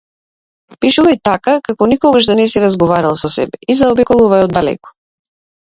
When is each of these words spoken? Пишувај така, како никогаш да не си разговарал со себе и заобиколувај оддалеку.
Пишувај 0.85 1.17
така, 1.27 1.53
како 1.69 1.89
никогаш 1.91 2.29
да 2.31 2.37
не 2.41 2.47
си 2.55 2.63
разговарал 2.65 3.21
со 3.25 3.33
себе 3.37 3.63
и 3.71 3.79
заобиколувај 3.83 4.47
оддалеку. 4.51 4.99